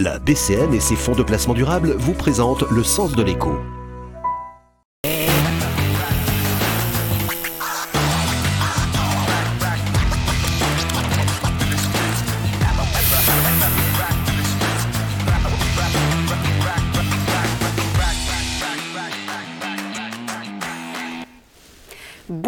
La 0.00 0.20
BCN 0.20 0.72
et 0.74 0.78
ses 0.78 0.94
fonds 0.94 1.16
de 1.16 1.24
placement 1.24 1.54
durable 1.54 1.96
vous 1.98 2.12
présentent 2.12 2.62
le 2.70 2.84
sens 2.84 3.16
de 3.16 3.22
l'écho. 3.24 3.58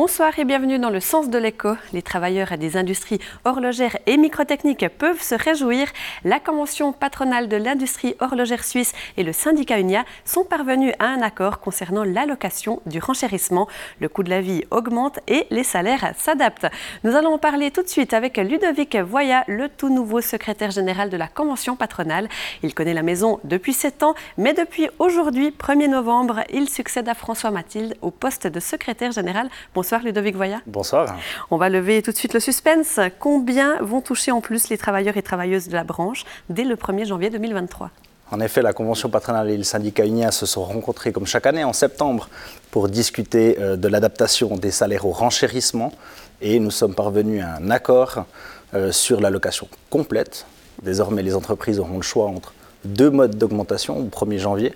Bonsoir 0.03 0.39
et 0.39 0.47
bienvenue 0.47 0.79
dans 0.79 0.89
le 0.89 0.99
sens 0.99 1.29
de 1.29 1.37
l'écho. 1.37 1.77
Les 1.93 2.01
travailleurs 2.01 2.57
des 2.57 2.79
industries 2.79 3.19
horlogères 3.45 3.99
et 4.07 4.17
microtechniques 4.17 4.89
peuvent 4.97 5.21
se 5.21 5.35
réjouir. 5.35 5.89
La 6.25 6.41
convention 6.41 6.95
patronale 6.95 7.49
de 7.49 7.59
l'industrie 7.59 8.15
horlogère 8.19 8.65
suisse 8.65 8.95
et 9.19 9.23
le 9.23 9.35
syndicat 9.35 9.79
UNIA 9.79 10.07
sont 10.25 10.43
parvenus 10.43 10.95
à 11.01 11.09
un 11.09 11.21
accord 11.21 11.61
concernant 11.61 12.03
l'allocation 12.03 12.81
du 12.87 12.99
renchérissement. 12.99 13.69
Le 14.01 14.09
coût 14.09 14.23
de 14.23 14.31
la 14.31 14.41
vie 14.41 14.65
augmente 14.71 15.21
et 15.29 15.47
les 15.51 15.65
salaires 15.65 16.15
s'adaptent. 16.17 16.69
Nous 17.05 17.15
allons 17.15 17.35
en 17.35 17.39
parler 17.39 17.71
tout 17.71 17.83
de 17.83 17.89
suite 17.89 18.15
avec 18.15 18.39
Ludovic 18.39 18.97
Voya, 18.97 19.45
le 19.49 19.69
tout 19.69 19.91
nouveau 19.91 20.23
secrétaire 20.23 20.71
général 20.71 21.11
de 21.11 21.19
la 21.19 21.29
convention 21.29 21.77
patronale. 21.77 22.31
Il 22.63 22.73
connaît 22.73 22.95
la 22.95 23.03
maison 23.03 23.39
depuis 23.45 23.75
7 23.75 24.03
ans, 24.03 24.15
mais 24.39 24.55
depuis 24.55 24.89
aujourd'hui, 24.99 25.51
1er 25.51 25.91
novembre, 25.91 26.41
il 26.51 26.71
succède 26.71 27.11
à 27.11 27.15
François 27.15 27.51
Mathilde 27.51 27.99
au 28.01 28.11
poste 28.11 28.47
de 28.47 28.61
secrétaire 28.61 29.13
général 29.13 29.51
Ludovic 29.99 30.37
Voya. 30.37 30.61
Bonsoir. 30.67 31.17
On 31.51 31.57
va 31.57 31.69
lever 31.69 32.03
tout 32.03 32.13
de 32.13 32.17
suite 32.17 32.35
le 32.35 32.41
suspense. 32.41 33.01
Combien 33.19 33.83
vont 33.83 34.01
toucher 34.01 34.31
en 34.31 34.41
plus 34.41 34.69
les 34.69 34.79
travailleurs 34.79 35.17
et 35.17 35.23
travailleuses 35.23 35.69
de 35.69 35.75
la 35.75 35.85
branche 35.85 36.25
dès 36.49 36.65
le 36.65 36.77
1er 36.77 37.07
janvier 37.07 37.31
2023 37.31 37.91
en 38.33 38.39
effet, 38.39 38.63
la 38.63 38.73
convention 38.73 39.11
patronale 39.11 39.51
et 39.51 39.57
le 39.57 39.65
syndicat 39.65 40.07
UNIA 40.07 40.31
se 40.31 40.47
sont 40.47 40.63
rencontrés 40.63 41.11
comme 41.11 41.27
chaque 41.27 41.47
année 41.47 41.65
en 41.65 41.73
septembre 41.73 42.29
pour 42.71 42.89
discuter 42.89 43.57
euh, 43.59 43.75
de 43.75 43.89
l'adaptation 43.89 44.57
des 44.57 44.71
salaires 44.71 45.05
au 45.05 45.11
renchérissement 45.11 45.93
et 46.41 46.61
nous 46.61 46.71
sommes 46.71 46.95
parvenus 46.95 47.43
à 47.43 47.57
un 47.57 47.71
accord 47.71 48.27
euh, 48.75 48.93
sur 48.93 49.21
l'allocation 49.21 49.67
complète. 49.91 50.47
Désormais, 50.83 51.25
les 51.25 51.35
entreprises 51.35 51.81
auront 51.81 51.97
le 51.97 52.03
choix 52.03 52.27
entre 52.27 52.55
deux 52.85 53.11
modes 53.11 53.37
d'augmentation 53.37 53.99
au 53.99 54.05
1er 54.05 54.39
janvier, 54.39 54.75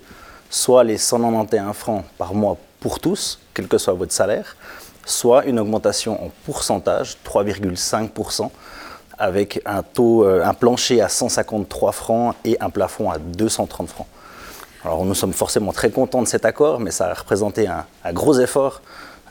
soit 0.50 0.82
les 0.82 0.98
191 0.98 1.74
francs 1.74 2.04
par 2.18 2.34
mois 2.34 2.58
pour 2.80 2.98
tous, 2.98 3.38
quel 3.54 3.68
que 3.68 3.78
soit 3.78 3.94
votre 3.94 4.12
salaire, 4.12 4.56
soit 5.06 5.44
une 5.44 5.58
augmentation 5.58 6.24
en 6.24 6.30
pourcentage, 6.44 7.16
3,5%, 7.24 8.50
avec 9.18 9.62
euh, 9.66 10.44
un 10.44 10.54
plancher 10.54 11.00
à 11.00 11.08
153 11.08 11.92
francs 11.92 12.34
et 12.44 12.56
un 12.60 12.70
plafond 12.70 13.10
à 13.10 13.18
230 13.18 13.88
francs. 13.88 14.06
Alors 14.84 15.04
nous 15.04 15.14
sommes 15.14 15.32
forcément 15.32 15.72
très 15.72 15.90
contents 15.90 16.22
de 16.22 16.28
cet 16.28 16.44
accord, 16.44 16.80
mais 16.80 16.90
ça 16.90 17.10
a 17.10 17.14
représenté 17.14 17.68
un, 17.68 17.86
gros 18.12 18.38
effort 18.38 18.82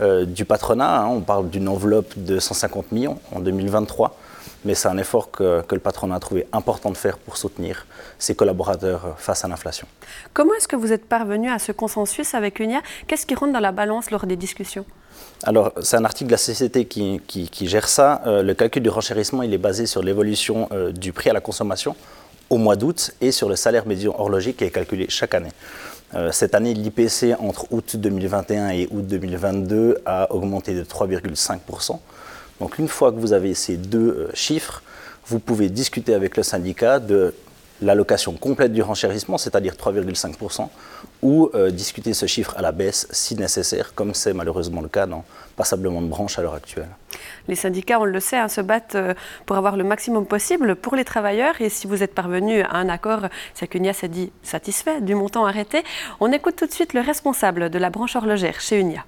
euh, 0.01 0.25
du 0.25 0.45
patronat. 0.45 1.01
Hein. 1.01 1.07
On 1.07 1.21
parle 1.21 1.49
d'une 1.49 1.67
enveloppe 1.67 2.13
de 2.17 2.39
150 2.39 2.91
millions 2.91 3.19
en 3.31 3.39
2023, 3.39 4.17
mais 4.65 4.73
c'est 4.73 4.87
un 4.87 4.97
effort 4.97 5.29
que, 5.29 5.61
que, 5.61 5.75
le 5.75 5.81
patronat 5.81 6.15
a 6.15 6.19
trouvé 6.19 6.47
important 6.53 6.89
de 6.89 6.97
faire 6.97 7.19
pour 7.19 7.37
soutenir 7.37 7.85
ses 8.17 8.33
collaborateurs 8.33 9.15
face 9.17 9.45
à 9.45 9.47
l'inflation. 9.47 9.85
Comment 10.33 10.55
est-ce 10.55 10.67
que 10.67 10.75
vous 10.75 10.91
êtes 10.91 11.05
parvenu 11.05 11.51
à 11.51 11.59
ce 11.59 11.71
consensus 11.71 12.33
avec 12.33 12.59
UNIA? 12.59 12.81
Qu'est-ce 13.05 13.27
qui 13.27 13.35
rentre 13.35 13.53
dans 13.53 13.59
la 13.59 13.71
balance 13.71 14.09
lors 14.09 14.25
des 14.25 14.37
discussions? 14.37 14.85
Alors, 15.45 15.73
c'est 15.81 15.97
un 15.97 16.05
article 16.05 16.27
de 16.27 16.31
la 16.31 16.37
CCT 16.37 16.85
qui, 16.85 17.67
gère 17.67 17.89
ça. 17.89 18.21
Euh, 18.25 18.43
le 18.43 18.53
calcul 18.53 18.81
du 18.81 18.87
renchérissement, 18.87 19.43
il 19.43 19.53
est 19.53 19.57
basé 19.57 19.85
sur 19.85 20.01
l'évolution 20.01 20.69
euh, 20.71 20.93
du 20.93 21.11
prix 21.11 21.29
à 21.29 21.33
la 21.33 21.41
consommation 21.41 21.97
au 22.49 22.57
mois 22.57 22.77
d'août 22.77 23.11
et 23.19 23.31
sur 23.31 23.49
le 23.49 23.57
salaire 23.57 23.85
médian 23.85 24.15
horloger 24.17 24.53
qui 24.53 24.63
est 24.63 24.69
calculé 24.69 25.05
chaque 25.09 25.35
année. 25.35 25.51
Euh, 26.15 26.31
cette 26.31 26.55
année, 26.55 26.73
l'IPC 26.73 27.35
entre 27.39 27.67
août 27.71 27.97
2021 27.97 28.69
et 28.69 28.87
août 28.89 29.05
2022 29.05 30.01
a 30.05 30.33
augmenté 30.33 30.75
de 30.75 30.83
3,5%. 30.83 31.99
Donc, 32.61 32.79
une 32.79 32.87
fois 32.87 33.11
que 33.11 33.17
vous 33.17 33.33
avez 33.33 33.53
ces 33.53 33.75
deux 33.75 34.29
chiffres, 34.33 34.81
vous 35.27 35.39
pouvez 35.39 35.67
discuter 35.67 36.13
avec 36.13 36.37
le 36.37 36.43
syndicat 36.43 36.99
de 36.99 37.33
l'allocation 37.83 38.33
complète 38.33 38.73
du 38.73 38.81
renchérissement, 38.81 39.37
c'est-à-dire 39.37 39.73
3,5%, 39.73 40.69
ou 41.21 41.49
euh, 41.53 41.69
discuter 41.69 42.13
ce 42.13 42.25
chiffre 42.25 42.53
à 42.57 42.61
la 42.61 42.71
baisse 42.71 43.07
si 43.11 43.35
nécessaire, 43.35 43.93
comme 43.93 44.13
c'est 44.13 44.33
malheureusement 44.33 44.81
le 44.81 44.89
cas 44.89 45.05
dans 45.05 45.23
passablement 45.55 46.01
de 46.01 46.07
branches 46.07 46.39
à 46.39 46.41
l'heure 46.41 46.53
actuelle. 46.53 46.89
Les 47.47 47.55
syndicats, 47.55 47.99
on 47.99 48.05
le 48.05 48.19
sait, 48.19 48.37
hein, 48.37 48.47
se 48.47 48.61
battent 48.61 48.95
euh, 48.95 49.13
pour 49.45 49.55
avoir 49.55 49.77
le 49.77 49.83
maximum 49.83 50.25
possible 50.25 50.75
pour 50.75 50.95
les 50.95 51.05
travailleurs, 51.05 51.61
et 51.61 51.69
si 51.69 51.87
vous 51.87 52.03
êtes 52.03 52.15
parvenu 52.15 52.61
à 52.61 52.75
un 52.75 52.89
accord, 52.89 53.27
c'est 53.53 53.67
qu'UNIA 53.67 53.93
s'est 53.93 54.07
dit 54.07 54.31
satisfait 54.41 55.01
du 55.01 55.15
montant 55.15 55.45
arrêté. 55.45 55.83
On 56.19 56.31
écoute 56.31 56.55
tout 56.55 56.67
de 56.67 56.73
suite 56.73 56.93
le 56.93 57.01
responsable 57.01 57.69
de 57.69 57.79
la 57.79 57.89
branche 57.89 58.15
horlogère 58.15 58.59
chez 58.59 58.79
UNIA. 58.79 59.05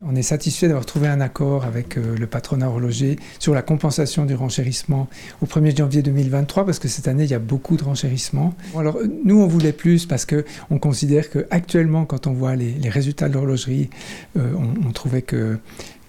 On 0.00 0.14
est 0.14 0.22
satisfait 0.22 0.68
d'avoir 0.68 0.86
trouvé 0.86 1.08
un 1.08 1.20
accord 1.20 1.64
avec 1.64 1.98
euh, 1.98 2.16
le 2.16 2.28
patronat 2.28 2.68
horloger 2.68 3.18
sur 3.40 3.52
la 3.52 3.62
compensation 3.62 4.26
du 4.26 4.34
renchérissement 4.36 5.08
au 5.42 5.46
1er 5.46 5.76
janvier 5.76 6.02
2023 6.02 6.64
parce 6.64 6.78
que 6.78 6.86
cette 6.86 7.08
année 7.08 7.24
il 7.24 7.30
y 7.30 7.34
a 7.34 7.40
beaucoup 7.40 7.76
de 7.76 7.82
renchérissement. 7.82 8.54
alors 8.78 8.96
nous 9.24 9.40
on 9.40 9.48
voulait 9.48 9.72
plus 9.72 10.06
parce 10.06 10.24
que 10.24 10.44
on 10.70 10.78
considère 10.78 11.30
que 11.30 11.48
actuellement 11.50 12.04
quand 12.04 12.28
on 12.28 12.32
voit 12.32 12.54
les, 12.54 12.88
résultats 12.88 13.28
de 13.28 13.34
l'horlogerie, 13.34 13.90
euh, 14.36 14.52
on, 14.86 14.92
trouvait 14.92 15.22
que 15.22 15.58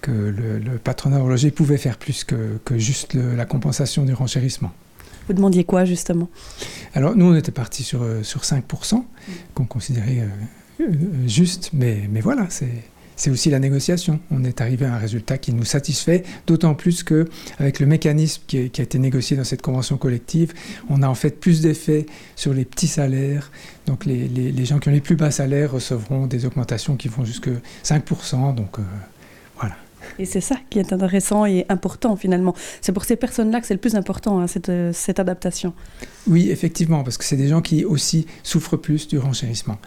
que 0.01 0.11
le, 0.11 0.77
patronat 0.77 1.17
horloger 1.19 1.49
pouvait 1.49 1.77
faire 1.77 1.97
plus 1.97 2.23
que, 2.23 2.59
que 2.65 2.77
juste 2.77 3.15
la 3.15 3.45
compensation 3.45 4.05
du 4.05 4.13
renchérissement. 4.13 4.71
Vous 5.27 5.33
demandiez 5.33 5.63
quoi 5.63 5.85
justement? 5.85 6.29
Alors 6.93 7.15
nous 7.15 7.25
on 7.25 7.35
était 7.35 7.51
parti 7.51 7.81
sur, 7.81 8.03
euh, 8.03 8.21
sur 8.21 8.41
5% 8.41 9.03
qu'on 9.55 9.65
considérait 9.65 10.27
juste, 11.25 11.71
mais, 11.73 12.07
mais 12.11 12.21
voilà, 12.21 12.45
c'est 12.49 12.83
c'est 13.19 13.29
aussi 13.29 13.49
la 13.49 13.59
négociation. 13.59 14.21
On 14.31 14.45
est 14.45 14.61
arrivé 14.61 14.85
à 14.85 14.95
un 14.95 14.97
résultat 14.97 15.37
qui 15.37 15.53
nous 15.53 15.65
satisfait, 15.65 16.23
d'autant 16.47 16.73
plus 16.73 17.03
que 17.03 17.27
avec 17.59 17.81
le 17.81 17.85
mécanisme 17.85 18.41
qui, 18.47 18.57
a 18.57 18.61
été 18.81 18.97
négocié 18.97 19.35
dans 19.35 19.43
cette 19.43 19.61
convention 19.61 19.97
collective, 19.97 20.53
on 20.89 21.03
a 21.03 21.07
en 21.07 21.15
fait 21.15 21.37
plus 21.37 21.59
d'effet 21.59 22.05
sur 22.37 22.53
les 22.53 22.63
petits 22.63 22.87
salaires. 22.87 23.51
Donc 23.87 24.05
les, 24.05 24.65
gens 24.65 24.79
qui 24.79 24.87
ont 24.87 24.93
les 24.93 25.01
plus 25.01 25.17
bas 25.17 25.31
salaires 25.31 25.73
recevront 25.73 26.27
des 26.27 26.45
augmentations 26.45 26.95
qui 26.95 27.09
vont 27.09 27.25
jusque 27.25 27.49
5%. 27.83 28.55
Donc 28.55 28.79
euh. 28.79 28.83
Et 30.19 30.25
c'est 30.25 30.41
ça 30.41 30.57
qui 30.69 30.79
est 30.79 30.91
intéressant 30.91 31.45
et 31.45 31.65
important 31.69 32.17
finalement. 32.17 32.53
C'est 32.81 32.91
pour 32.91 33.05
ces 33.05 33.15
personnes-là 33.15 33.61
que 33.61 33.67
c'est 33.67 33.73
le 33.73 33.79
plus 33.79 33.95
important, 33.95 34.41
hein, 34.41 34.45
euh, 34.67 34.91
cette, 34.93 35.19
adaptation. 35.19 35.73
Oui, 36.27 36.51
effectivement, 36.51 37.03
parce 37.03 37.17
que 37.17 37.23
c'est 37.23 37.37
des 37.37 37.47
gens 37.47 37.61
qui 37.61 37.85
aussi 37.85 38.27
souffrent 38.43 38.75
plus 38.75 39.07
du 39.07 39.17
renchérissement. 39.17 39.77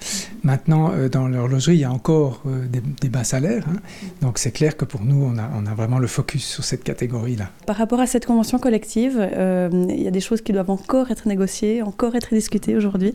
Maintenant, 0.42 0.90
euh, 0.92 1.10
dans 1.10 1.28
l'horlogerie, 1.28 1.76
il 1.76 1.80
y 1.80 1.84
a 1.84 1.92
encore 1.92 2.42
euh, 2.46 2.66
des, 2.66 3.08
bas 3.10 3.24
salaires. 3.24 3.66
Hein. 3.68 3.76
donc 4.22 4.38
c'est 4.38 4.52
clair 4.52 4.78
que 4.78 4.86
pour 4.86 5.02
nous, 5.02 5.22
on 5.22 5.36
a, 5.36 5.50
on 5.54 5.66
a, 5.66 5.74
vraiment 5.74 5.98
le 5.98 6.06
focus 6.06 6.44
sur 6.44 6.64
cette 6.64 6.82
catégorie-là. 6.82 7.50
Par 7.66 7.76
rapport 7.76 8.00
à 8.00 8.06
cette 8.06 8.24
convention 8.24 8.58
collective, 8.58 9.28
il 9.32 10.02
y 10.02 10.08
a 10.08 10.10
des 10.10 10.20
choses 10.20 10.40
qui 10.40 10.52
doivent 10.52 10.70
encore 10.70 11.10
être 11.10 11.28
négociées, 11.28 11.82
encore 11.82 12.14
être 12.14 12.34
discutées 12.34 12.74
aujourd'hui 12.74 13.12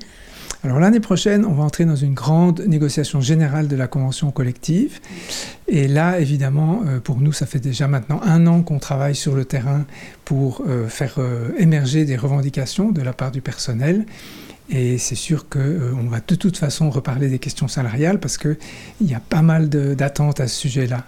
alors 0.64 0.80
l'année 0.80 1.00
prochaine, 1.00 1.46
on 1.46 1.54
va 1.54 1.64
entrer 1.64 1.86
dans 1.86 1.96
une 1.96 2.14
grande 2.14 2.62
négociation 2.62 3.22
générale 3.22 3.68
de 3.68 3.76
la 3.76 3.88
convention 3.88 4.32
collective. 4.32 5.00
Et 5.68 5.88
là, 5.88 6.20
évidemment, 6.20 6.82
euh, 6.88 7.00
pour 7.00 7.18
nous, 7.18 7.32
ça 7.32 7.46
fait 7.46 7.60
déjà 7.60 7.88
maintenant 7.88 8.20
un 8.24 8.48
an 8.48 8.64
qu'on 8.64 8.80
travaille 8.80 9.16
sur 9.16 9.36
le 9.36 9.46
terrain 9.46 9.86
pour 10.26 10.64
euh, 10.68 10.88
faire 10.88 11.16
euh, 11.20 11.52
émerger 11.58 12.06
des 12.06 12.18
revendications 12.18 12.92
de 12.92 13.02
la 13.02 13.14
part 13.14 13.32
du 13.32 13.42
personnel. 13.42 14.06
Et 14.70 14.98
c'est 14.98 15.16
sûr 15.16 15.48
qu'on 15.48 16.10
va 16.10 16.20
de 16.26 16.36
toute 16.36 16.58
façon 16.58 16.90
reparler 16.90 17.30
des 17.30 17.40
questions 17.40 17.68
salariales 17.68 18.20
parce 18.20 18.38
qu'il 18.38 18.58
y 19.02 19.14
a 19.14 19.22
pas 19.22 19.42
mal 19.42 19.70
d'attentes 19.70 20.42
à 20.42 20.48
ce 20.50 20.60
sujet-là 20.60 21.06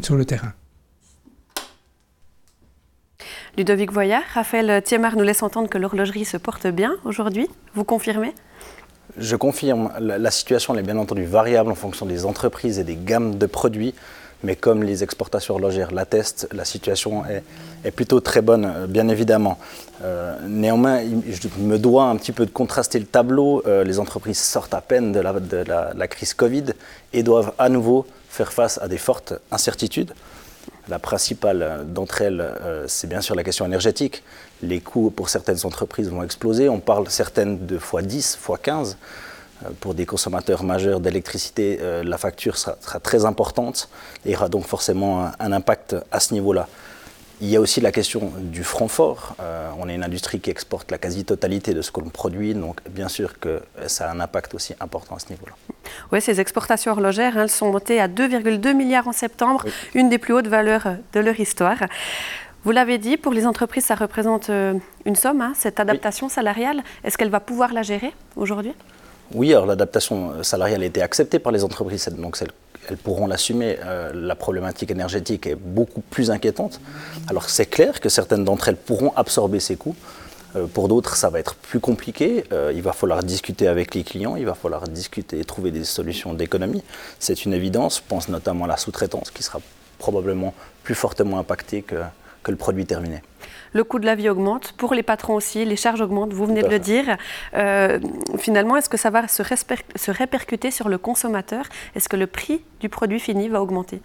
sur 0.00 0.14
le 0.14 0.24
terrain. 0.24 0.52
Ludovic 3.58 3.90
Voyard, 3.90 4.22
Raphaël 4.32 4.80
Thiemar 4.84 5.16
nous 5.16 5.24
laisse 5.24 5.42
entendre 5.42 5.68
que 5.68 5.76
l'horlogerie 5.78 6.24
se 6.24 6.36
porte 6.36 6.68
bien 6.68 6.94
aujourd'hui. 7.04 7.48
Vous 7.74 7.82
confirmez? 7.82 8.32
Je 9.18 9.36
confirme, 9.36 9.90
la, 10.00 10.30
situation 10.30 10.74
est 10.76 10.82
bien 10.82 10.98
entendu 10.98 11.24
variable 11.24 11.70
en 11.70 11.74
fonction 11.74 12.06
des 12.06 12.24
entreprises 12.24 12.78
et 12.78 12.84
des 12.84 12.96
gammes 12.96 13.38
de 13.38 13.46
produits, 13.46 13.94
mais 14.42 14.56
comme 14.56 14.82
les 14.82 15.02
exportations 15.02 15.54
horlogères 15.54 15.92
l'attestent, 15.92 16.48
la 16.52 16.64
situation 16.64 17.22
est, 17.84 17.90
plutôt 17.92 18.20
très 18.20 18.42
bonne, 18.42 18.64
euh, 18.64 18.86
bien 18.86 19.08
évidemment. 19.08 19.58
Euh, 20.02 20.36
néanmoins, 20.46 21.00
je 21.02 21.48
me 21.58 21.78
dois 21.78 22.04
un 22.04 22.16
petit 22.16 22.32
peu 22.32 22.46
de 22.46 22.50
contraster 22.50 22.98
le 22.98 23.06
tableau. 23.06 23.62
Euh, 23.66 23.84
les 23.84 23.98
entreprises 23.98 24.38
sortent 24.38 24.74
à 24.74 24.80
peine 24.80 25.12
de, 25.12 25.20
la, 25.20 26.08
crise 26.08 26.34
Covid 26.34 26.64
et 27.12 27.22
doivent 27.22 27.52
à 27.58 27.68
nouveau 27.68 28.06
faire 28.28 28.52
face 28.52 28.78
à 28.82 28.88
des 28.88 28.98
fortes 28.98 29.34
incertitudes. 29.50 30.12
La 30.88 30.98
principale 30.98 31.84
d'entre 31.86 32.20
elles, 32.22 32.44
c'est 32.88 33.06
bien 33.06 33.20
sûr 33.20 33.34
la 33.34 33.42
question 33.42 33.64
énergétique 33.64 34.22
les 34.64 34.80
coûts 34.80 35.10
pour 35.10 35.28
certaines 35.28 35.64
entreprises 35.64 36.08
vont 36.08 36.22
exploser. 36.22 36.68
On 36.68 36.80
parle 36.80 37.08
certaines 37.10 37.66
de 37.66 37.78
x10, 37.78 38.38
x15. 38.38 38.96
Euh, 39.64 39.68
pour 39.80 39.94
des 39.94 40.06
consommateurs 40.06 40.64
majeurs 40.64 41.00
d'électricité, 41.00 41.78
euh, 41.80 42.02
la 42.02 42.18
facture 42.18 42.56
sera, 42.56 42.74
très 43.02 43.24
importante 43.24 43.88
et 44.26 44.34
aura 44.34 44.48
donc 44.48 44.66
forcément 44.66 45.30
un, 45.38 45.52
impact 45.52 45.96
à 46.10 46.20
ce 46.20 46.34
niveau-là. 46.34 46.68
Il 47.40 47.48
y 47.48 47.56
a 47.56 47.60
aussi 47.60 47.80
la 47.80 47.92
question 47.92 48.32
du 48.38 48.64
franc 48.64 48.88
fort. 48.88 49.36
Euh, 49.40 49.70
on 49.78 49.88
est 49.88 49.94
une 49.94 50.04
industrie 50.04 50.40
qui 50.40 50.50
exporte 50.50 50.90
la 50.90 50.98
quasi-totalité 50.98 51.74
de 51.74 51.82
ce 51.82 51.90
que 51.90 52.00
l'on 52.00 52.08
produit, 52.08 52.54
donc 52.54 52.80
bien 52.88 53.08
sûr 53.08 53.38
que 53.38 53.60
ça 53.86 54.08
a 54.08 54.12
un 54.12 54.20
impact 54.20 54.54
aussi 54.54 54.74
important 54.80 55.16
à 55.16 55.18
ce 55.18 55.30
niveau-là. 55.30 55.73
Oui, 56.12 56.20
ces 56.20 56.40
exportations 56.40 56.92
horlogères, 56.92 57.36
elles 57.36 57.50
sont 57.50 57.70
montées 57.70 58.00
à 58.00 58.08
2,2 58.08 58.74
milliards 58.74 59.08
en 59.08 59.12
septembre, 59.12 59.64
une 59.94 60.08
des 60.08 60.18
plus 60.18 60.34
hautes 60.34 60.48
valeurs 60.48 60.96
de 61.12 61.20
leur 61.20 61.38
histoire. 61.38 61.78
Vous 62.64 62.70
l'avez 62.70 62.98
dit, 62.98 63.16
pour 63.16 63.32
les 63.32 63.46
entreprises, 63.46 63.84
ça 63.84 63.94
représente 63.94 64.48
euh, 64.48 64.74
une 65.04 65.16
somme, 65.16 65.42
hein, 65.42 65.52
cette 65.54 65.80
adaptation 65.80 66.28
salariale. 66.30 66.82
Est-ce 67.04 67.18
qu'elle 67.18 67.30
va 67.30 67.40
pouvoir 67.40 67.74
la 67.74 67.82
gérer 67.82 68.12
aujourd'hui? 68.36 68.72
Oui, 69.34 69.52
alors 69.52 69.66
l'adaptation 69.66 70.42
salariale 70.42 70.82
a 70.82 70.86
été 70.86 71.02
acceptée 71.02 71.38
par 71.38 71.52
les 71.52 71.64
entreprises, 71.64 72.08
donc 72.08 72.38
elles 72.88 72.96
pourront 72.96 73.26
l'assumer. 73.26 73.76
Euh, 73.84 74.12
la 74.14 74.34
problématique 74.34 74.90
énergétique 74.90 75.46
est 75.46 75.54
beaucoup 75.54 76.00
plus 76.00 76.30
inquiétante. 76.30 76.80
Alors 77.28 77.48
c'est 77.48 77.66
clair 77.66 78.00
que 78.00 78.08
certaines 78.08 78.44
d'entre 78.44 78.68
elles 78.68 78.76
pourront 78.76 79.12
absorber 79.16 79.60
ces 79.60 79.76
coûts. 79.76 79.96
Euh, 80.56 80.66
pour 80.66 80.88
d'autres, 80.88 81.16
ça 81.16 81.30
va 81.30 81.38
être 81.38 81.54
plus 81.54 81.80
compliqué. 81.80 82.44
Euh, 82.52 82.72
il 82.74 82.82
va 82.82 82.92
falloir 82.92 83.22
discuter 83.22 83.68
avec 83.68 83.94
les 83.94 84.04
clients, 84.04 84.36
il 84.36 84.46
va 84.46 84.54
falloir 84.54 84.88
discuter 84.88 85.40
et 85.40 85.44
trouver 85.44 85.70
des 85.70 85.84
solutions 85.84 86.34
d'économie. 86.34 86.82
C'est 87.18 87.44
une 87.44 87.52
évidence. 87.52 87.98
Je 87.98 88.02
pense 88.08 88.28
notamment 88.28 88.64
à 88.64 88.68
la 88.68 88.76
sous-traitance 88.76 89.30
qui 89.30 89.42
sera 89.42 89.60
probablement 89.98 90.54
plus 90.82 90.94
fortement 90.94 91.38
impactée 91.38 91.82
que, 91.82 91.96
que 92.42 92.50
le 92.50 92.56
produit 92.56 92.86
terminé. 92.86 93.22
Le 93.72 93.82
coût 93.82 93.98
de 93.98 94.06
la 94.06 94.14
vie 94.14 94.28
augmente, 94.28 94.72
pour 94.72 94.94
les 94.94 95.02
patrons 95.02 95.34
aussi, 95.34 95.64
les 95.64 95.76
charges 95.76 96.00
augmentent, 96.00 96.32
vous 96.32 96.46
venez 96.46 96.62
de 96.62 96.68
le 96.68 96.78
dire. 96.78 97.16
Euh, 97.54 97.98
finalement, 98.38 98.76
est-ce 98.76 98.88
que 98.88 98.96
ça 98.96 99.10
va 99.10 99.26
se, 99.26 99.42
se, 99.42 100.10
répercuter 100.12 100.70
sur 100.70 100.88
le 100.88 100.96
consommateur? 100.96 101.64
Est-ce 101.96 102.08
que 102.08 102.16
le 102.16 102.28
prix 102.28 102.62
du 102.78 102.88
produit 102.88 103.18
fini 103.18 103.48
va 103.48 103.60
augmenter? 103.60 104.00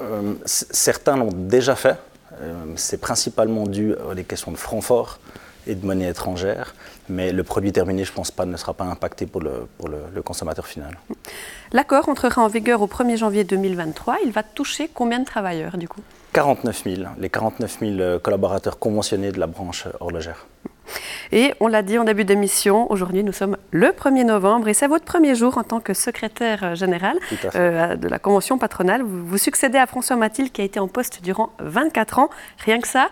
Euh, 0.00 0.34
Certains 0.46 1.18
l'ont 1.18 1.32
déjà 1.32 1.76
fait. 1.76 1.96
Euh, 2.40 2.54
c'est 2.76 3.00
principalement 3.00 3.66
dû 3.66 3.94
à 4.10 4.14
des 4.14 4.24
questions 4.24 4.52
de 4.52 4.56
franc 4.56 4.80
fort 4.80 5.18
et 5.68 5.74
de 5.74 5.86
monnaie 5.86 6.08
étrangère, 6.08 6.74
mais 7.08 7.30
le 7.32 7.44
produit 7.44 7.72
terminé, 7.72 8.04
je 8.04 8.10
ne 8.10 8.16
pense 8.16 8.30
pas, 8.30 8.46
ne 8.46 8.56
sera 8.56 8.74
pas 8.74 8.84
impacté 8.84 9.26
pour 9.26 9.40
le, 9.40 9.68
pour 9.78 9.88
le 9.88 10.22
consommateur 10.22 10.66
final. 10.66 10.98
L'accord 11.72 12.08
entrera 12.08 12.42
en 12.42 12.48
vigueur 12.48 12.82
au 12.82 12.86
1er 12.86 13.16
janvier 13.16 13.44
2023. 13.44 14.18
Il 14.24 14.32
va 14.32 14.42
toucher 14.42 14.90
combien 14.92 15.18
de 15.18 15.24
travailleurs 15.24 15.76
du 15.76 15.86
coup? 15.86 16.00
49 16.32 16.84
000, 16.84 17.02
les 17.18 17.30
49 17.30 17.78
000 17.80 17.92
euh, 18.00 18.18
collaborateurs 18.18 18.78
conventionnés 18.78 19.32
de 19.32 19.40
la 19.40 19.46
branche 19.46 19.86
horlogère. 20.00 20.46
Et 21.32 21.52
on 21.60 21.68
l'a 21.68 21.82
dit 21.82 21.98
en 21.98 22.04
début 22.04 22.24
d'émission, 22.24 22.90
aujourd'hui 22.90 23.22
nous 23.22 23.32
sommes 23.32 23.58
le 23.70 23.88
1er 23.88 24.24
novembre 24.24 24.68
et 24.68 24.74
c'est 24.74 24.86
votre 24.86 25.04
premier 25.04 25.34
jour 25.34 25.58
en 25.58 25.62
tant 25.62 25.80
que 25.80 25.92
secrétaire 25.92 26.74
général 26.74 27.18
euh, 27.54 27.96
de 27.96 28.08
la 28.08 28.18
convention 28.18 28.56
patronale. 28.56 29.02
Vous, 29.02 29.26
vous, 29.26 29.38
succédez 29.38 29.76
à 29.76 29.86
François 29.86 30.16
Mathilde 30.16 30.50
qui 30.50 30.62
a 30.62 30.64
été 30.64 30.80
en 30.80 30.88
poste 30.88 31.22
durant 31.22 31.50
24 31.58 32.20
ans. 32.20 32.30
Rien 32.64 32.80
que 32.80 32.88
ça, 32.88 33.10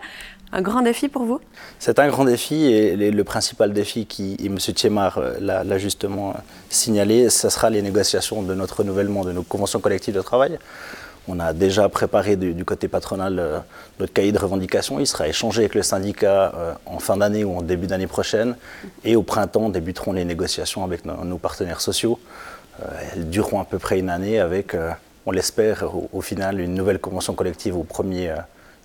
un 0.51 0.61
grand 0.61 0.81
défi 0.81 1.09
pour 1.09 1.23
vous? 1.23 1.39
C'est 1.79 1.99
un 1.99 2.07
grand 2.07 2.25
défi 2.25 2.65
et 2.65 2.95
le 2.95 3.23
principal 3.23 3.73
défi 3.73 4.05
qui, 4.05 4.37
M. 4.43 4.57
Thiemar 4.57 5.17
euh, 5.17 5.35
l'a 5.39 5.77
justement 5.77 6.35
signalé, 6.69 7.29
ce 7.29 7.49
sera 7.49 7.69
les 7.69 7.81
négociations 7.81 8.41
de 8.41 8.53
notre 8.53 8.77
renouvellement 8.77 9.25
de 9.25 9.31
nos 9.31 9.43
conventions 9.43 9.79
collectives 9.79 10.15
de 10.15 10.21
travail. 10.21 10.57
On 11.29 11.41
a 11.41 11.51
déjà 11.51 11.89
préparé 11.89 12.37
du, 12.37 12.63
côté 12.63 12.87
patronal 12.87 13.37
euh, 13.37 13.59
notre 13.99 14.13
cahier 14.13 14.31
de 14.31 14.39
revendications. 14.39 14.99
Il 15.01 15.07
sera 15.07 15.27
échangé 15.27 15.63
avec 15.63 15.75
le 15.75 15.83
syndicat 15.83 16.53
euh, 16.55 16.73
en 16.85 16.99
fin 16.99 17.17
d'année 17.17 17.43
ou 17.43 17.57
en 17.57 17.61
début 17.61 17.87
d'année 17.87 18.07
prochaine. 18.07 18.55
Et 19.03 19.17
au 19.17 19.23
printemps 19.23 19.67
débuteront 19.67 20.13
les 20.13 20.23
négociations 20.23 20.85
avec 20.85 21.03
nos, 21.03 21.37
partenaires 21.37 21.81
sociaux. 21.81 22.17
elles 23.13 23.29
dureront 23.29 23.59
à 23.59 23.65
peu 23.65 23.77
près 23.77 23.99
une 23.99 24.09
année 24.09 24.39
avec, 24.39 24.77
on 25.25 25.31
l'espère, 25.31 25.93
au, 25.93 26.09
au, 26.13 26.21
final, 26.21 26.61
une 26.61 26.73
nouvelle 26.73 26.99
convention 26.99 27.33
collective 27.33 27.75
au 27.75 27.83
1er 27.83 28.33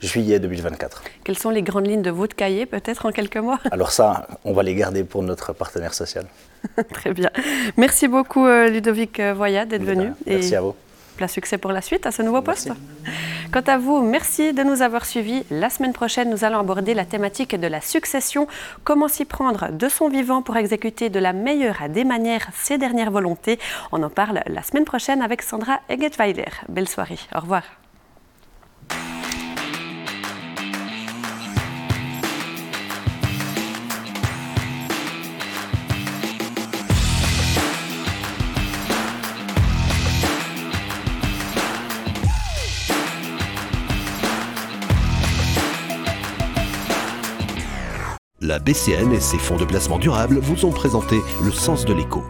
juillet 0.02 0.38
2024. 0.38 1.02
Quelles 1.24 1.38
sont 1.38 1.50
les 1.50 1.62
grandes 1.62 1.86
lignes 1.86 2.02
de 2.02 2.10
votre 2.10 2.34
cahier, 2.34 2.66
peut-être 2.66 3.06
en 3.06 3.12
quelques 3.12 3.36
mois? 3.36 3.58
Alors 3.70 3.92
ça, 3.92 4.26
on 4.44 4.52
va 4.52 4.62
les 4.62 4.74
garder 4.74 5.04
pour 5.04 5.22
notre 5.22 5.52
partenaire 5.52 5.94
social. 5.94 6.26
Très 6.92 7.12
bien. 7.12 7.30
Merci 7.76 8.08
beaucoup 8.08 8.46
euh, 8.46 8.68
Ludovic 8.68 9.20
euh, 9.20 9.32
Voyat 9.34 9.64
d'être 9.64 9.84
venu. 9.84 10.12
Merci 10.26 10.54
à 10.54 10.60
vous. 10.60 10.74
Plein 11.16 11.28
succès 11.28 11.58
pour 11.58 11.72
la 11.72 11.82
suite 11.82 12.06
à 12.06 12.10
ce 12.10 12.22
nouveau 12.22 12.40
poste. 12.40 12.72
Quant 13.52 13.62
à 13.66 13.76
vous, 13.76 14.00
merci 14.00 14.54
de 14.54 14.62
nous 14.62 14.80
avoir 14.80 15.04
suivis. 15.04 15.44
La 15.50 15.68
semaine 15.68 15.92
prochaine, 15.92 16.30
nous 16.30 16.42
allons 16.42 16.58
aborder 16.58 16.94
la 16.94 17.04
thématique 17.04 17.54
de 17.54 17.66
la 17.66 17.82
succession. 17.82 18.46
Comment 18.82 19.08
s'y 19.08 19.26
prendre 19.26 19.70
de 19.72 19.88
son 19.90 20.08
vivant 20.08 20.40
pour 20.40 20.56
exécuter 20.56 21.10
de 21.10 21.18
la 21.18 21.34
meilleure 21.34 21.88
des 21.90 22.04
manières 22.04 22.48
ses 22.54 22.78
dernières 22.78 23.10
volontés? 23.10 23.58
On 23.92 24.02
en 24.02 24.10
parle 24.10 24.40
la 24.46 24.62
semaine 24.62 24.84
prochaine 24.86 25.20
avec 25.20 25.42
Sandra 25.42 25.80
Egetweiler. 25.90 26.48
Belle 26.70 26.88
soirée. 26.88 27.18
Au 27.34 27.40
revoir. 27.40 27.62
La 48.52 48.58
BCN 48.58 49.14
et 49.14 49.20
ses 49.20 49.38
fonds 49.38 49.56
de 49.56 49.64
placement 49.64 49.98
durable 49.98 50.38
vous 50.38 50.66
ont 50.66 50.72
présenté 50.72 51.22
le 51.42 51.50
sens 51.52 51.86
de 51.86 51.94
l'écho. 51.94 52.22